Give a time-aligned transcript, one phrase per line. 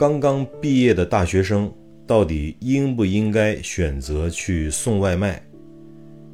[0.00, 1.70] 刚刚毕业的大学生
[2.06, 5.42] 到底应不应该选择去送外卖？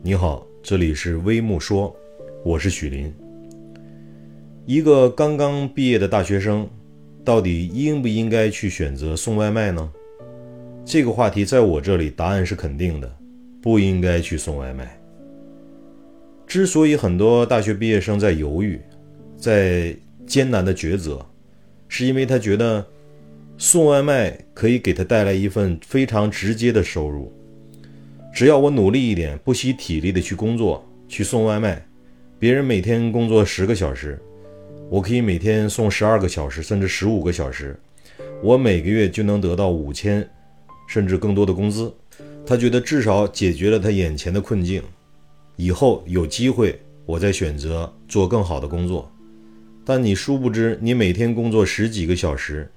[0.03, 1.93] 你好，这里是微木说，
[2.45, 3.13] 我是许林。
[4.67, 6.71] 一个刚刚毕业的大学生，
[7.25, 9.93] 到底应不应该去选择送外卖呢？
[10.85, 13.17] 这个话题在我这里答案是肯定的，
[13.61, 14.97] 不应该去送外卖。
[16.47, 18.81] 之所以很多大学毕业生在犹豫，
[19.37, 19.93] 在
[20.25, 21.21] 艰难的抉择，
[21.89, 22.87] 是因为他觉得
[23.59, 27.33] 送外卖可以给他带来一份非常直接的收入。
[28.35, 31.83] 只要我努力一点，不惜体力的去工作，去送外卖，
[32.39, 34.21] 别人每天工作十个小时。
[34.91, 37.75] 我可以每天送十二个小时，甚至十五个小时，
[38.43, 40.29] 我每个月就能得到五千，
[40.87, 41.93] 甚至更多的工资。
[42.45, 44.83] 他觉得至少解决了他眼前的困境，
[45.57, 49.11] 以后有机会我再选择做更好的工作。
[49.85, 52.71] 但你殊不知，你每天工作十几个小时，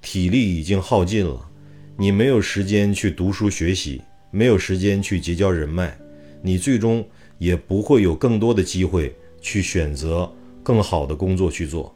[0.00, 1.48] 体力已经耗尽了，
[1.96, 5.96] 你没有时间去读书学习，没有时间去结交人脉，
[6.42, 7.06] 你最终
[7.38, 10.30] 也不会有更多的机会去选择。
[10.62, 11.94] 更好的工作去做，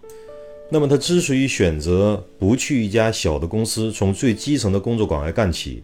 [0.71, 5.83] 那么他之所以选择不去一家小的公司，从最基层的工作岗位干起，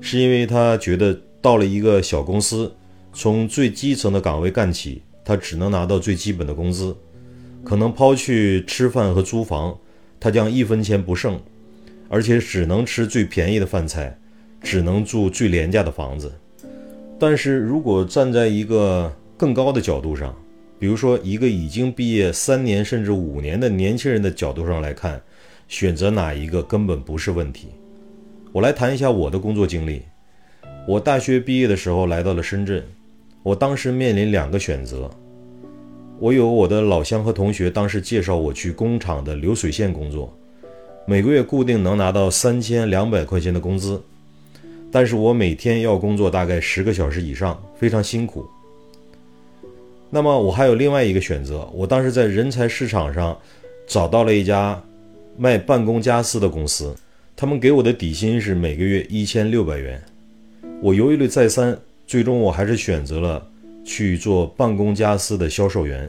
[0.00, 2.72] 是因为他觉得到了一个小公司，
[3.12, 6.96] 从最基层的岗位干起，他只能拿到最基本的工资，
[7.64, 9.76] 可能抛去吃饭和租房，
[10.20, 11.36] 他将一分钱不剩，
[12.12, 14.14] 而且只能吃最便宜的饭菜，
[14.60, 16.30] 只能住最廉价的房子。
[17.20, 20.36] 但是如果站在一个更高的角度上，
[20.76, 25.22] 比如说，一个已经毕业三年甚至五年的年轻人的角度上来看，
[25.68, 27.68] 选择哪一个根本不是问题。
[28.50, 30.02] 我来谈一下我的工作经历。
[30.88, 32.82] 我大学毕业的时候来到了深圳，
[33.44, 35.08] 我当时面临两个选择。
[36.18, 40.36] 我有我的老乡和同学，当时介绍我去工厂的流水线工作，
[41.10, 44.00] 每个月固定能拿到三千两百块钱的工资，
[44.92, 48.48] 但是我每天要工作大概十个小时以上，非常辛苦。
[50.08, 53.36] 那么我还有另外一个选择，我当时在人才市场上
[53.88, 54.80] 找到了一家
[55.36, 56.94] 卖办公家私的公司，
[57.34, 60.00] 他们给我的底薪是每个月一千六百元。
[60.80, 61.76] 我犹豫了再三，
[62.06, 63.44] 最终我还是选择了
[63.84, 66.08] 去做办公家私的销售员。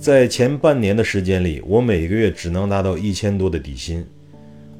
[0.00, 4.02] 在前半年的时间里，我每个月只能拿到一千多的底薪，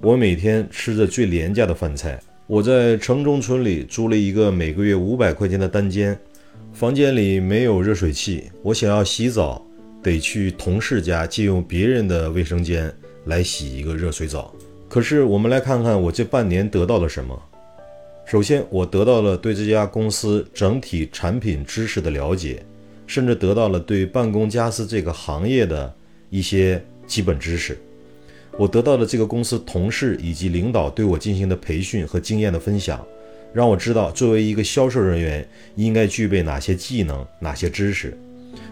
[0.00, 2.18] 我每天吃着最廉价的饭菜。
[2.46, 6.18] 我在城中村里租了一个每个月五百块钱的单间。
[6.72, 9.62] 房间里没有热水器，我想要洗澡，
[10.02, 12.90] 得去同事家借用别人的卫生间
[13.26, 14.54] 来洗一个热水澡。
[14.88, 17.38] 可是，我们来看看我这半年得到了什么。
[18.24, 22.64] 首先，我得到了对这家公司整体产品知识的了解，
[23.10, 25.92] 甚至得到了对办公家私这个行业的
[26.30, 27.76] 一些基本知识。
[28.56, 33.04] 我得到了这个公司同事以及领导对我进行的培训和经验的分享。
[33.52, 35.44] 让我知道，作为一个销售人员，
[35.74, 38.16] 应该具备哪些技能、哪些知识、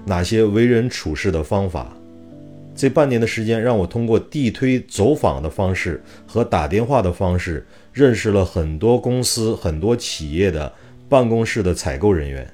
[0.06, 1.93] 哪些为人处事的方法。
[2.76, 10.72] 这半年的时间，让我通过地推走访的方式和打电话的方式，认识了很多公司、很多企业的
[11.09, 12.49] 办公室的采购人员。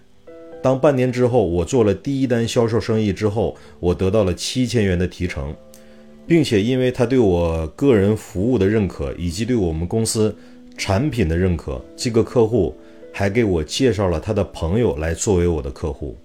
[0.64, 5.54] 当半年之后，我做了第一单销售生意之后，我得到了七千元的提成，
[6.26, 10.34] 并且因为他对我个人服务的认可，以及对我们公司。
[10.78, 12.74] 产品的认可，这个客户
[13.12, 16.16] 还给我介绍了他的朋友来作为我的客户，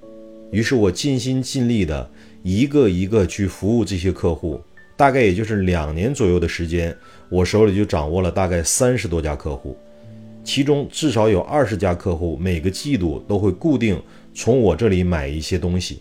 [0.52, 2.10] 于是我尽心尽力的
[2.42, 4.60] 一个一个去服务这些客户，
[4.96, 6.96] 大概也就是两年左右的时间，
[7.28, 9.78] 我手里就掌握了大概三十多家客户，
[10.44, 14.02] 其中至少有二十家客户每个季度都会固定
[14.42, 16.00] 从我这里买一些东西，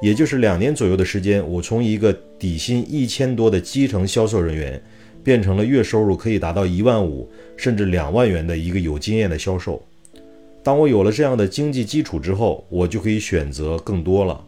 [0.00, 4.80] 也就是两年左右的时间，我从一个底薪一千多的基层销售人员。
[5.22, 9.82] 变成了月收入可以达到一万五甚至两万元的一个有经验的销售。
[10.62, 14.42] 当我有了这样的经济基础之后，我就可以选择更多了。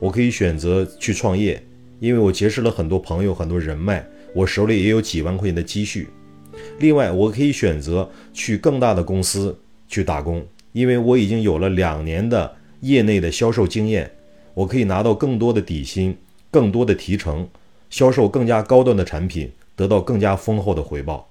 [0.00, 1.62] 我可以选择去创业，
[2.00, 4.04] 因为我结识了很多朋友、很多人脉，
[4.34, 6.08] 我手里也有几万块钱的积蓄。
[6.80, 9.56] 另外，我可以选择去更大的公司
[9.86, 14.10] 去打工，因为我已经有了两年的业内的销售经验，
[14.54, 16.16] 我可以拿到更多的底薪、
[16.50, 17.48] 更多的提成，
[17.88, 19.50] 销售更加高端的产品。
[19.76, 21.30] 得到更加丰厚的回报，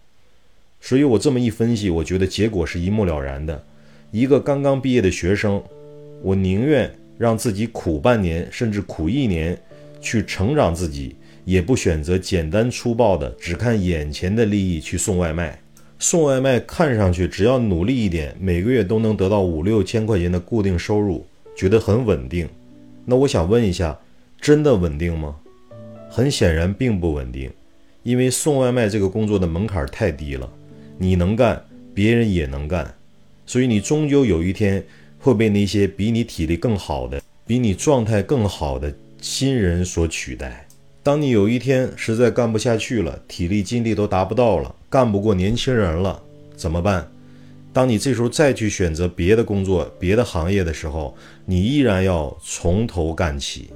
[0.81, 3.63] 所以我这么一分析，我觉得结果是一目了然的。
[4.09, 5.61] 一个刚刚毕业的学生，
[6.23, 9.55] 我宁愿让自己苦半年，甚至苦一年，
[10.01, 11.15] 去成长自己，
[11.45, 15.61] 也不选择简单粗暴的只看眼前的利益去送外卖。
[16.01, 21.25] 送外卖看上去只要努力一点，每个月都能得到五六千块钱的固定收入，
[21.57, 22.47] 觉得很稳定。
[23.03, 23.99] 那我想问一下，
[24.39, 25.35] 真的稳定吗？
[26.09, 27.51] 很显然并不稳定。
[28.03, 30.49] 因为送外卖这个工作的门槛太低了，
[30.97, 31.61] 你能干，
[31.93, 32.95] 别人也能干，
[33.45, 34.81] 所以你终究有一天
[35.19, 40.65] 会被那些比你体力更好的、比你状态更好的新人所取代。
[41.09, 46.21] 当你有一天实在干不下去了，体力精力都达不到了，干不过年轻人了，
[46.55, 47.09] 怎么办？
[47.73, 51.17] 当你这时候再去选择别的工作、别的行业的时候，
[51.47, 53.71] 你依然要从头干起。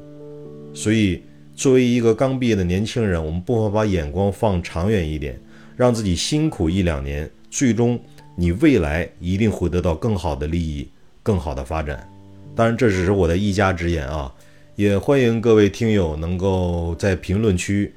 [0.75, 1.23] 所以，
[1.55, 5.41] 作为一个刚毕业的年轻人，我们不妨把眼光放长远一点，
[5.75, 7.99] 让自己辛苦一两年，最终
[8.35, 10.87] 你未来一定会得到更好的利益、
[11.23, 12.07] 更好的发展。
[12.55, 14.31] 当然，这只是我的一家之言啊。
[14.75, 17.93] 也欢迎各位听友能够在评论区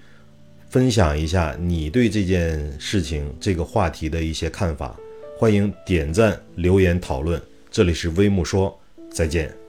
[0.68, 4.94] 分享一下你对这件事情、这个话题的一些看法。
[5.38, 7.40] 欢迎点赞、留言、讨论。
[7.70, 8.78] 这里是微木说，
[9.10, 9.65] 再见。